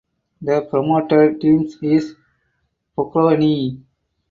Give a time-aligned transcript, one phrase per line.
[0.41, 2.15] The promoted team is
[2.97, 3.83] Pohronie.